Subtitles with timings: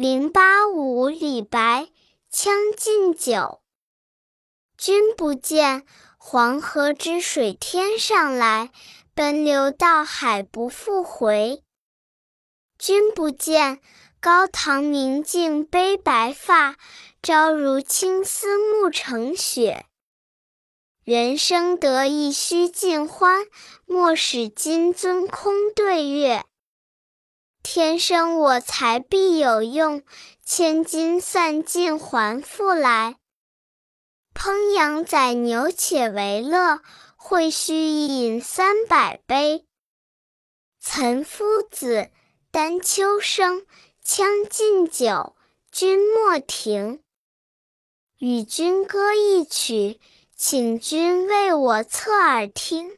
[0.00, 1.82] 零八五李白
[2.30, 3.32] 《将进酒》：
[4.76, 5.84] 君不见，
[6.16, 8.70] 黄河之水天上来，
[9.12, 11.64] 奔流到海不复回。
[12.78, 13.80] 君不见，
[14.20, 16.76] 高堂明镜悲白发，
[17.20, 19.84] 朝如青丝暮成雪。
[21.02, 23.44] 人生得意须尽欢，
[23.84, 26.44] 莫使金樽空对月。
[27.62, 30.02] 天生我材必有用，
[30.44, 33.16] 千金散尽还复来。
[34.34, 36.80] 烹羊宰牛且为乐，
[37.16, 39.66] 会须一饮三百杯。
[40.80, 42.10] 岑夫子，
[42.50, 43.66] 丹丘生，
[44.02, 45.36] 将进酒，
[45.70, 47.02] 君莫停。
[48.18, 50.00] 与君歌一曲，
[50.34, 52.97] 请君为我侧耳听。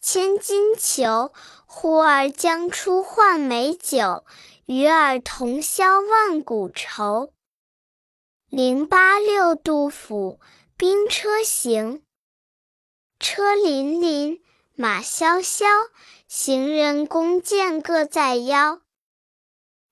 [0.00, 1.32] 千金裘。
[1.72, 4.24] 呼儿将出换美酒，
[4.66, 7.32] 与尔同销万古愁。
[8.48, 10.40] 零八六杜甫
[10.76, 11.98] 《兵车行》：
[13.20, 14.40] 车辚辚，
[14.74, 15.64] 马萧萧，
[16.26, 18.80] 行人弓箭各在腰。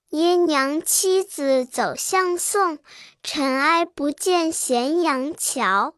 [0.09, 2.79] 爹娘妻子走相送，
[3.23, 5.95] 尘埃不见咸阳桥。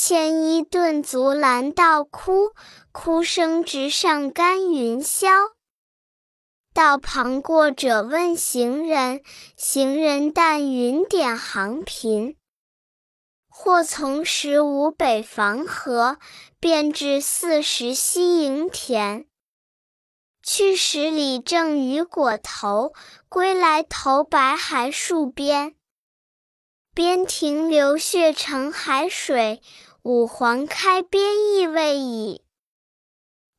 [0.00, 2.52] 牵衣顿足拦道哭，
[2.92, 5.28] 哭声直上干云霄。
[6.72, 9.20] 道旁过者问行人，
[9.56, 12.36] 行人但云点行频。
[13.48, 16.18] 或从十五北防河，
[16.60, 19.26] 便至四十西营田。
[20.44, 22.92] 去时里正雨裹头，
[23.28, 25.74] 归来头白还戍边。
[26.94, 29.60] 边庭流血成海水。
[30.10, 32.42] 五黄开边亦未已。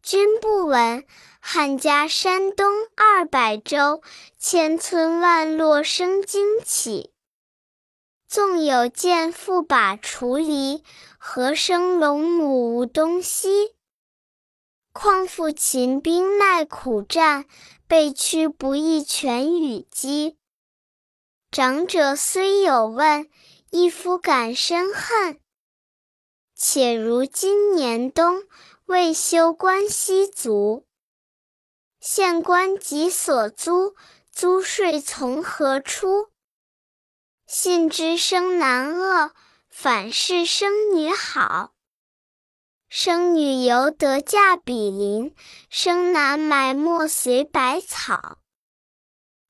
[0.01, 1.05] 君不闻，
[1.39, 4.01] 汉家山东二百州，
[4.39, 7.11] 千村万落生荆杞。
[8.27, 10.83] 纵有剑妇把锄犁，
[11.19, 13.75] 何生龙母无东西？
[14.91, 17.45] 况复秦兵耐苦战，
[17.87, 20.39] 被驱不亦全与鸡。
[21.51, 23.29] 长者虽有问，
[23.69, 25.39] 一夫感深恨。
[26.61, 28.43] 且如今年冬，
[28.85, 30.85] 未休关西卒。
[32.01, 33.95] 县官即所租，
[34.29, 36.27] 租税从何出？
[37.47, 39.31] 信之生男恶，
[39.69, 41.71] 反是生女好。
[42.89, 45.33] 生女犹得嫁比邻，
[45.69, 48.37] 生男埋没随百草。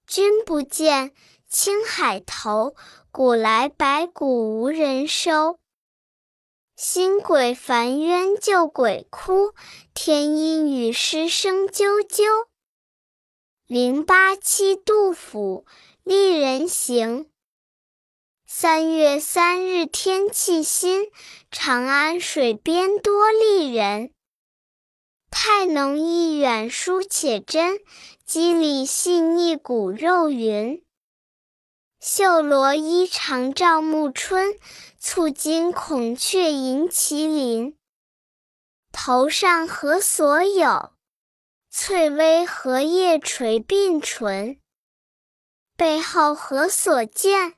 [0.06, 1.16] 君不见，
[1.47, 2.76] 青海头，
[3.09, 5.59] 古来白骨无人收。
[6.81, 9.53] 新鬼烦冤旧鬼哭，
[9.94, 12.23] 天阴雨湿声啾啾。
[13.67, 15.66] 零八七杜甫
[16.06, 17.25] 《丽人行》：
[18.47, 21.12] 三月三日天气新，
[21.51, 24.13] 长安水边多丽人。
[25.29, 27.81] 太浓意远书且真，
[28.25, 30.81] 肌理细腻骨肉匀。
[32.00, 34.57] 绣罗衣裳照暮春，
[35.01, 37.77] 簇金孔雀迎麒麟。
[38.91, 40.91] 头上何所有？
[41.69, 44.59] 翠微荷叶垂鬓唇。
[45.77, 47.55] 背后何所见？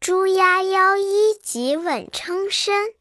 [0.00, 2.94] 朱鸦腰衣及稳撑身。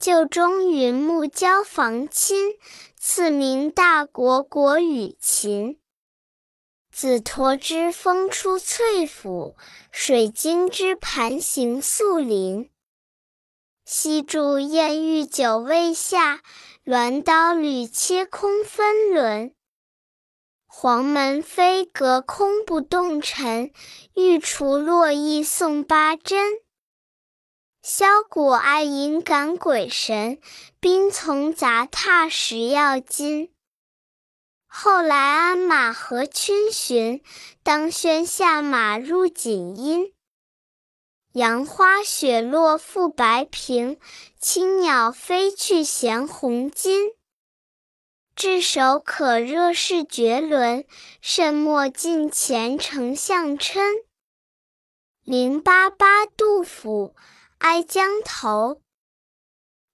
[0.00, 2.56] 旧中云木交房亲，
[2.96, 5.78] 次名大国国与秦。
[7.00, 9.54] 紫驼之风出翠府，
[9.92, 12.70] 水晶之盘行素林。
[13.84, 16.42] 西柱燕玉久未下，
[16.84, 19.54] 鸾刀屡切空分轮。
[20.66, 23.70] 黄门飞阁空不动尘，
[24.16, 26.54] 玉厨落意送八珍。
[27.80, 30.40] 箫鼓哀吟感鬼神，
[30.80, 33.52] 冰从杂沓食药金。
[34.70, 37.22] 后来鞍马合群巡，
[37.62, 40.14] 当轩下马入锦衣。
[41.32, 43.98] 杨花雪落覆白苹，
[44.38, 47.14] 青鸟飞去衔红巾。
[48.36, 50.84] 炙手可热是绝伦，
[51.20, 53.80] 慎莫近前丞相嗔。
[55.22, 57.14] 零八八，杜甫。
[57.58, 58.80] 哀江头，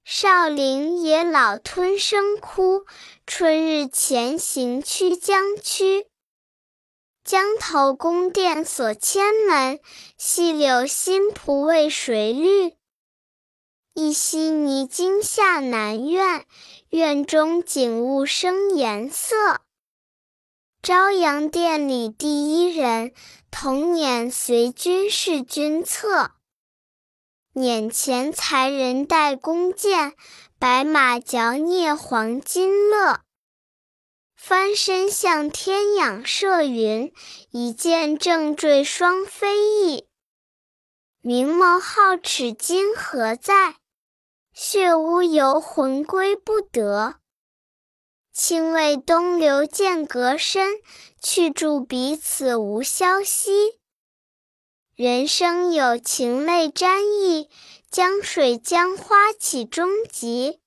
[0.06, 2.84] 少陵野老吞声哭。
[3.26, 6.06] 春日前行去江曲。
[7.24, 9.80] 江头宫殿锁千门，
[10.18, 12.76] 细柳新蒲为谁绿？
[13.94, 16.44] 一夕泥惊下南苑，
[16.90, 19.62] 院中景物生颜色。
[20.82, 23.14] 朝阳殿里第一人，
[23.50, 26.32] 童年随君侍君侧。
[27.54, 30.14] 辇前才人带弓箭，
[30.58, 33.20] 白马嚼啮黄金勒。
[34.34, 37.12] 翻身向天仰射云，
[37.52, 40.08] 一箭正坠双飞翼。
[41.20, 43.76] 明眸皓齿今何在？
[44.52, 47.20] 血污游魂归不得。
[48.32, 50.80] 青未东流渐隔深，
[51.22, 53.78] 去住彼此无消息。
[54.96, 57.50] 人生有情泪沾衣，
[57.90, 60.60] 江水江花起终极。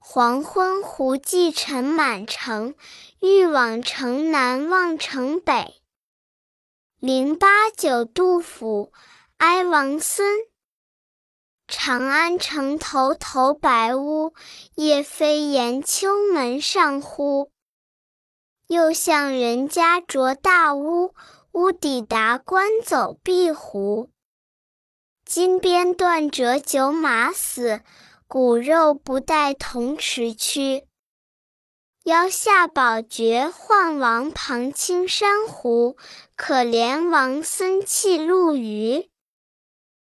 [0.00, 2.74] 黄昏胡骑尘满城，
[3.20, 5.80] 欲往城南望城北。
[6.98, 8.92] 零八九，杜甫。
[9.36, 10.40] 哀王孙。
[11.68, 14.34] 长安城头头白屋，
[14.74, 17.52] 夜飞檐秋门上呼。
[18.66, 21.14] 又向人家着大屋。
[21.52, 24.08] 屋底达官走壁胡，
[25.26, 27.82] 金鞭断折九马死，
[28.26, 30.86] 骨肉不带铜池去。
[32.04, 35.98] 腰下宝珏换王旁青珊瑚，
[36.36, 39.10] 可怜王孙弃陆虞。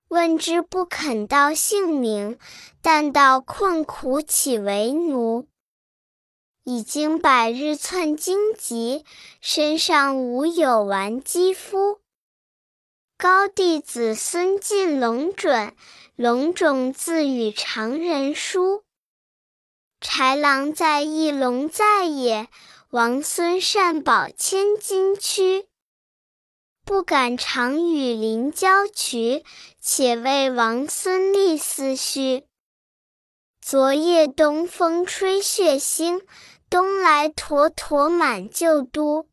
[0.07, 2.39] 问之不肯道姓名，
[2.81, 5.47] 但道困苦岂为奴。
[6.69, 9.05] 已经百日寸荆棘，
[9.39, 12.01] 身上无有完肌肤。
[13.17, 15.73] 高帝子孙尽龙准，
[16.17, 18.83] 龙种自与常人殊。
[20.01, 22.49] 豺狼在翼龙在野，
[22.89, 25.67] 王孙善保千金躯。
[26.83, 29.45] 不敢常与邻交渠，
[29.79, 32.43] 且为王孙立思绪。
[33.61, 36.21] 昨夜东风吹血腥。
[36.69, 39.29] 东来坨坨满旧都，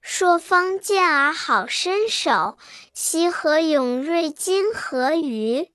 [0.00, 2.56] 朔方健儿好身手，
[2.94, 5.70] 西河勇锐今何鱼？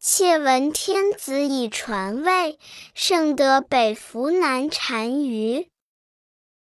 [0.00, 2.58] 窃闻天子以传位，
[2.94, 5.70] 圣德北服南单于。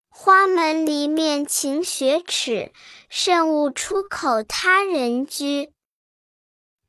[0.10, 2.74] 花门离面勤学耻，
[3.08, 5.72] 慎勿出口他人居。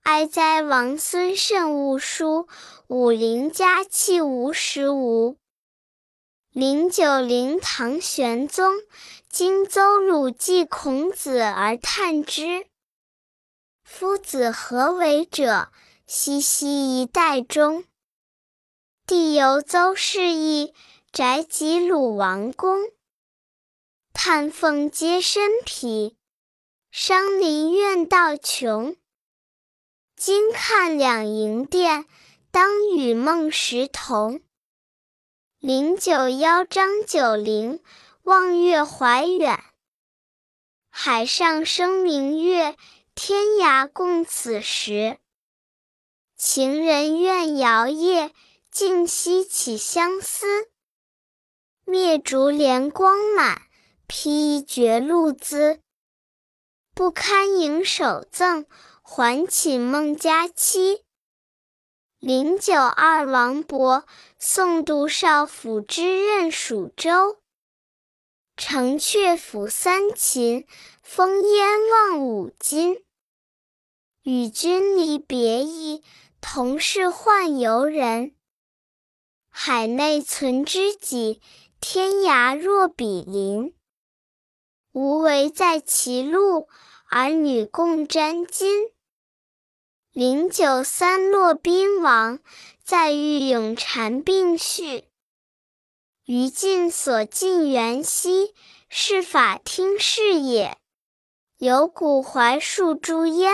[0.02, 2.48] 哀哉王孙慎勿书，
[2.88, 5.36] 武陵佳期无时无。
[6.54, 8.72] 零九零，唐玄宗
[9.28, 12.66] 今邹鲁记孔子而叹之。
[13.84, 15.70] 夫子何为者？
[16.06, 17.84] 熙熙一代中。
[19.06, 20.72] 帝由邹氏邑，
[21.12, 22.78] 宅及鲁王宫。
[24.14, 26.16] 叹凤皆身疲，
[26.90, 28.96] 伤离怨道穷。
[30.16, 32.06] 今看两楹殿，
[32.50, 34.40] 当与孟时同。
[35.60, 37.82] 零九幺，张九龄，
[38.22, 39.58] 望月怀远。
[40.88, 42.76] 海上生明月，
[43.16, 45.18] 天涯共此时。
[46.36, 48.32] 情人怨遥夜，
[48.70, 50.46] 竟夕起相思。
[51.84, 53.62] 灭烛怜光满，
[54.06, 55.80] 披衣觉露滋。
[56.94, 58.64] 不堪盈手赠，
[59.02, 61.02] 还寝梦佳期。
[62.20, 64.04] 零九二，王勃。
[64.40, 67.38] 送杜少府之任蜀州，
[68.56, 70.64] 城阙辅三秦，
[71.02, 73.02] 风烟望五津。
[74.22, 76.04] 与君离别意，
[76.40, 78.36] 同是宦游人。
[79.48, 81.40] 海内存知己，
[81.80, 83.74] 天涯若比邻。
[84.92, 86.68] 无为在歧路，
[87.10, 88.92] 儿女共沾巾。
[90.12, 92.38] 零九三，骆宾王。
[92.88, 95.04] 在遇永蝉并序，
[96.24, 98.54] 于禁所近元兮，
[98.88, 100.78] 是法听是也。
[101.58, 103.52] 有古槐树诸焉，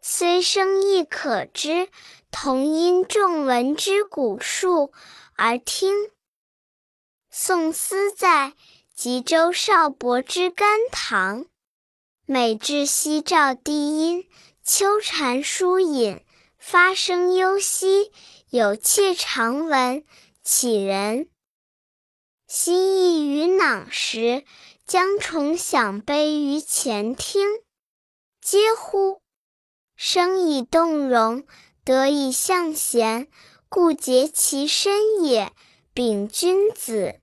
[0.00, 1.90] 虽生亦可知。
[2.30, 4.94] 同因众闻之古树
[5.36, 5.94] 而听。
[7.30, 8.54] 宋思在
[8.94, 11.44] 吉州少伯之甘棠，
[12.24, 14.26] 每至夕照低阴，
[14.64, 16.24] 秋蝉疏隐，
[16.56, 18.10] 发声幽兮。
[18.50, 20.04] 有妾常闻，
[20.42, 21.28] 乞人
[22.48, 24.44] 心意于囊时，
[24.88, 27.46] 将重响悲于前听。
[28.42, 29.22] 嗟乎！
[29.94, 31.46] 生以动容，
[31.84, 33.28] 德以向贤，
[33.68, 35.52] 故结其身也。
[35.94, 37.20] 秉君子，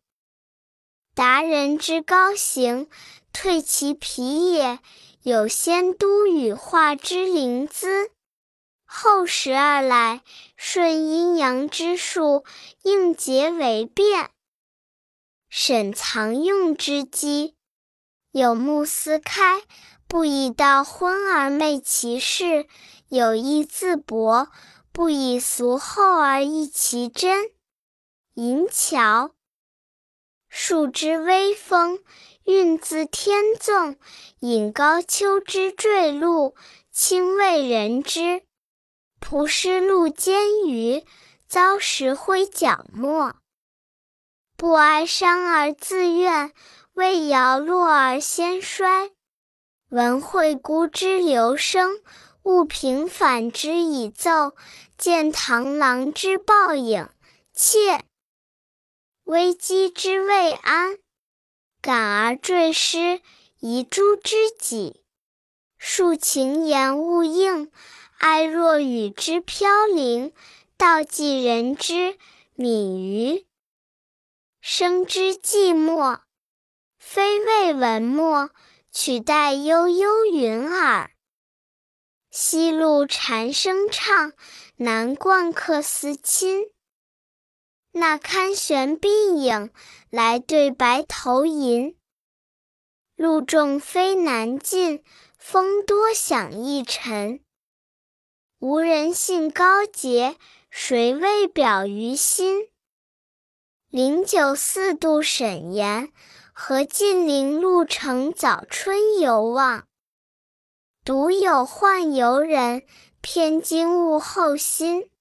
[1.13, 2.87] 达人之高行，
[3.33, 4.79] 退其皮也。
[5.23, 8.11] 有仙都羽化之灵姿，
[8.99, 10.23] 后十二来，
[10.55, 12.43] 顺阴阳之术，
[12.81, 14.31] 应节为变。
[15.49, 17.53] 审藏用之机，
[18.31, 19.61] 有目思开，
[20.07, 22.65] 不以道昏而昧其事；
[23.07, 24.49] 有意自博，
[24.91, 27.51] 不以俗厚而易其真。
[28.33, 29.29] 银桥，
[30.49, 31.99] 树之微风，
[32.45, 33.95] 韵自天纵，
[34.39, 36.55] 引高丘之坠落，
[36.91, 38.46] 亲为人之。
[39.19, 41.03] 仆失路艰鱼，
[41.47, 43.35] 遭石灰脚没。
[44.55, 46.53] 不哀伤而自怨，
[46.93, 49.11] 为摇落而先衰。
[49.89, 52.01] 闻惠姑之流声，
[52.43, 54.55] 勿平反之以奏。
[54.97, 57.07] 见螳螂之报影，
[57.53, 58.03] 切。
[59.25, 60.97] 危机之未安，
[61.81, 63.21] 感而坠失，
[63.59, 65.03] 遗诸知己。
[65.77, 67.71] 述情言勿应，
[68.17, 70.33] 哀若雨之飘零。
[70.79, 72.19] 道济人之
[72.53, 73.47] 敏于
[74.61, 76.19] 生之寂寞，
[76.99, 78.51] 非为文墨，
[78.91, 81.09] 取代悠悠云耳。
[82.29, 84.33] 西路蝉声唱，
[84.75, 86.67] 南冠客思亲。
[87.93, 89.71] 那堪悬鬓影，
[90.11, 91.97] 来对白头吟。
[93.15, 95.03] 路重飞难进，
[95.39, 97.39] 风多响易沉。
[98.59, 100.35] 无人信高洁，
[100.71, 102.67] 谁为表于心？
[103.91, 106.11] 零九四度沈言，
[106.53, 109.87] 何近陵路程早春游望。
[111.05, 112.81] 独有宦游人，
[113.21, 115.11] 偏惊物候心。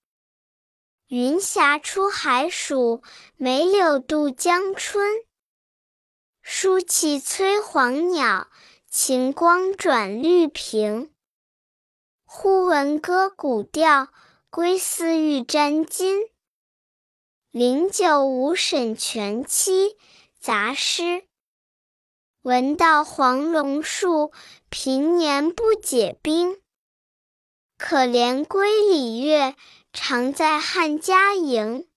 [1.08, 3.02] 云霞出海曙，
[3.36, 5.14] 梅柳渡江春。
[6.40, 8.48] 舒气催黄鸟，
[8.88, 11.10] 晴光转绿屏。
[12.28, 14.08] 忽闻歌古调，
[14.50, 16.28] 归思欲沾巾。
[17.52, 19.96] 零九五沈全七
[20.40, 21.22] 杂诗。
[22.42, 24.32] 闻道黄龙树，
[24.68, 26.60] 平年不解冰。
[27.78, 29.54] 可怜归里月。
[29.92, 31.88] 常在汉家营。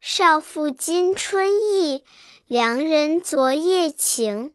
[0.00, 2.04] 少妇今春意，
[2.46, 4.54] 良人昨夜情。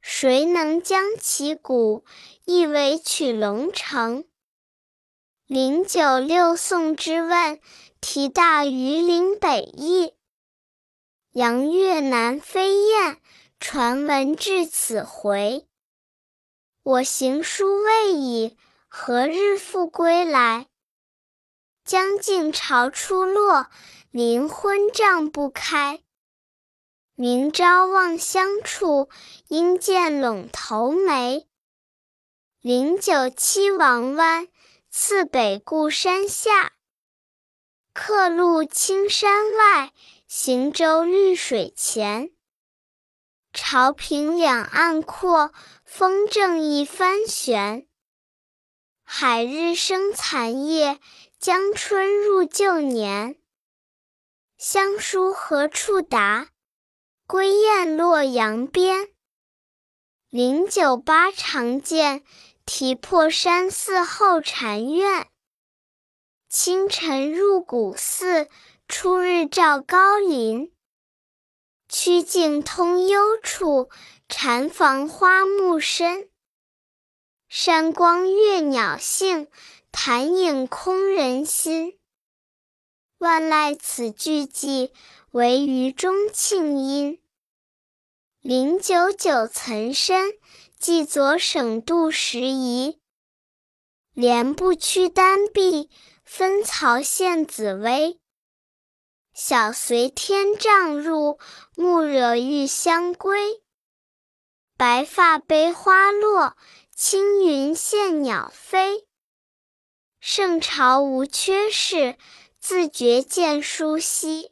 [0.00, 2.04] 谁能将其鼓，
[2.44, 4.24] 一为取龙城？
[5.46, 7.60] 零九六宋之问，
[8.00, 10.14] 题大于岭北驿。
[11.30, 13.20] 杨月南飞雁，
[13.60, 15.68] 传闻至此回。
[16.82, 18.56] 我行书未已，
[18.88, 20.66] 何日复归来？
[21.84, 23.68] 将晋朝初落，
[24.10, 26.02] 林昏帐不开。
[27.14, 29.08] 明朝望乡处，
[29.46, 31.46] 应见陇头梅。
[32.62, 34.46] 零九七王湾，
[34.88, 36.72] 次北固山下。
[37.92, 39.92] 客路青山外，
[40.28, 42.30] 行舟绿水前。
[43.52, 45.52] 潮平两岸阔，
[45.84, 47.88] 风正一帆悬。
[49.02, 51.00] 海日生残夜。
[51.40, 53.40] 江春入旧年，
[54.56, 56.50] 乡书何处达？
[57.26, 59.08] 归雁洛阳边。
[60.30, 62.24] 零九八长剑，
[62.64, 65.28] 题破山寺后禅院。
[66.48, 68.48] 清晨入古寺，
[68.88, 70.72] 初日照高林。
[71.88, 73.90] 曲径通幽处，
[74.28, 76.28] 禅房花木深。
[77.48, 79.48] 山光悦鸟性。
[79.94, 81.98] 潭影空人心，
[83.18, 84.90] 万籁此俱寂，
[85.32, 87.20] 惟余钟磬音。
[88.40, 90.32] 零九九岑参，
[90.82, 92.98] 寄左省杜十遗。
[94.14, 95.88] 莲不屈丹碧，
[96.24, 98.18] 分曹献紫薇。
[99.32, 101.38] 晓随天帐入，
[101.76, 103.62] 暮惹玉香归。
[104.76, 106.56] 白发悲花落，
[106.92, 109.06] 青云羡鸟飞。
[110.18, 112.16] 圣朝无缺事，
[112.58, 114.50] 自觉见书稀。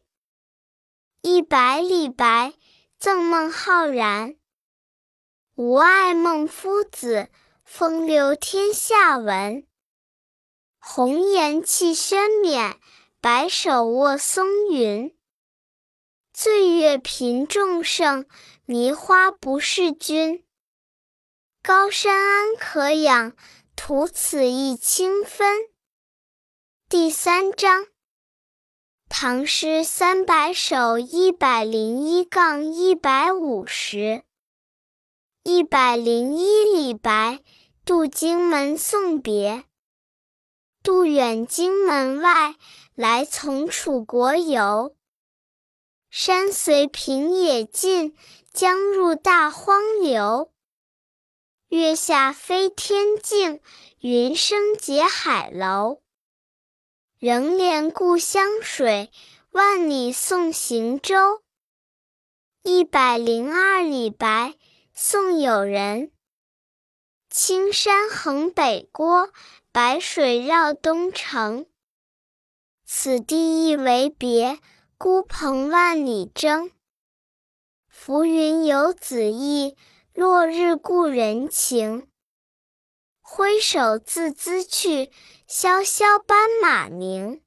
[1.23, 2.55] 一百李白，
[3.01, 4.37] 赠孟浩然。
[5.63, 7.29] 吾爱孟夫子，
[7.65, 9.67] 风流天下闻。
[10.79, 12.79] 红颜弃轩冕，
[13.21, 15.15] 白首卧松云。
[16.33, 18.25] 岁月频众盛，
[18.65, 20.47] 迷花不是君。
[21.63, 23.37] 高山安可仰，
[23.77, 25.69] 徒此一清芬。
[26.89, 27.87] 第三章，
[29.11, 34.25] 唐诗三百首一百零一杠一百五十，
[35.43, 37.41] 一百零一李白
[37.87, 39.65] 渡荆门送别。
[40.83, 42.57] 渡远荆门外，
[42.95, 44.95] 来从楚国游。
[46.11, 48.15] 山随平野尽，
[48.53, 50.53] 江入大荒流。
[51.69, 53.63] 月下飞天镜，
[54.01, 56.03] 云生结海楼。
[57.19, 59.11] 仍怜故乡水，
[59.53, 61.41] 万里送行舟。
[62.63, 64.55] 一百零二李白
[65.03, 66.13] 送友人。
[67.31, 69.33] 青山横北郭，
[69.73, 71.65] 白水绕东城。
[72.85, 74.61] 此地一为别，
[74.99, 76.71] 孤蓬万里征。
[77.89, 79.75] 浮云游子意。
[80.13, 82.07] 落日故人情，
[83.23, 85.11] 挥手自兹去，
[85.47, 87.43] 萧萧斑马鸣。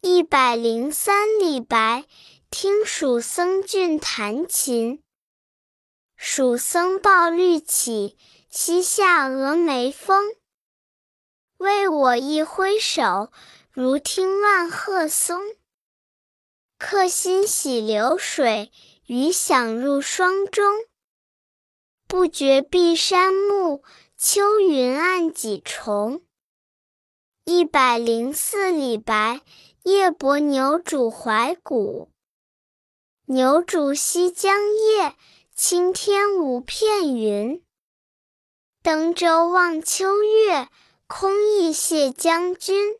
[0.00, 2.06] 一百零三李白
[2.50, 5.02] 听蜀僧俊弹琴。
[6.22, 8.14] 蜀僧抱绿绮，
[8.50, 10.34] 膝下峨眉峰。
[11.56, 13.32] 为我一挥手，
[13.70, 15.40] 如听万壑松。
[16.76, 18.70] 客心洗流水，
[19.06, 20.84] 余响入霜钟。
[22.06, 23.82] 不觉碧山暮，
[24.18, 26.20] 秋云暗几重。
[27.46, 29.40] 一百零四李白
[29.84, 32.10] 夜泊牛渚怀古。
[33.24, 35.16] 牛渚西江夜，
[35.62, 37.62] 青天无片云。
[38.82, 40.70] 登舟望秋月，
[41.06, 42.98] 空忆谢将军。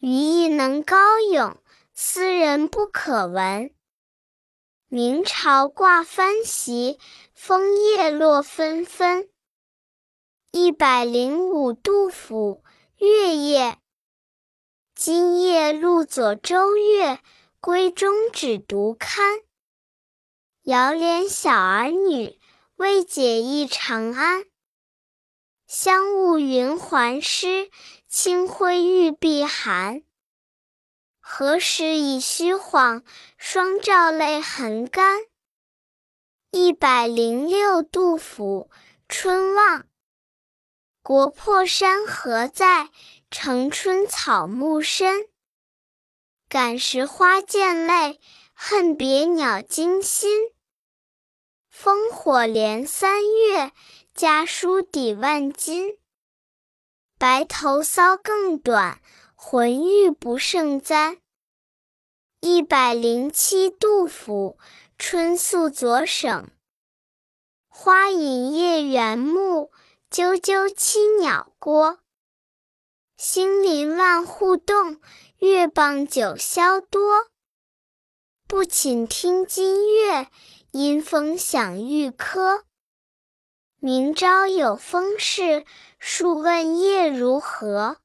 [0.00, 1.56] 余亦能高咏，
[1.94, 3.74] 斯人不可闻。
[4.88, 6.98] 明朝挂帆席，
[7.32, 9.30] 枫叶落纷纷。
[10.50, 12.62] 一百零五杜甫
[12.98, 13.78] 月夜。
[14.94, 17.18] 今夜路左周月，
[17.62, 19.40] 闺中只独看。
[20.70, 22.38] 遥怜小儿女，
[22.76, 24.44] 未解忆长安。
[25.66, 27.68] 香雾云鬟湿，
[28.06, 30.04] 清辉玉臂寒。
[31.18, 33.02] 何时已虚晃，
[33.36, 35.18] 双照泪痕干。
[36.52, 38.70] 一百零六杜甫
[39.08, 39.86] 春望。
[41.02, 42.90] 国破山河在，
[43.28, 45.26] 城春草木深。
[46.48, 48.20] 感时花溅泪，
[48.54, 50.30] 恨别鸟惊心。
[51.82, 53.72] 烽火连三月，
[54.14, 55.96] 家书抵万金。
[57.18, 59.00] 白头搔更短，
[59.34, 61.16] 浑欲不胜簪。
[62.40, 64.58] 一百零七杜甫
[64.98, 66.50] 春宿左省。
[67.66, 69.70] 花隐夜园木，
[70.10, 71.98] 啾啾栖鸟郭。
[73.16, 75.00] 星临万户动，
[75.38, 77.30] 月傍九霄多。
[78.46, 80.26] 不寝听金乐，
[80.72, 82.64] 阴风响玉珂。
[83.80, 85.64] 明朝有风事，
[85.98, 87.99] 数问夜如何？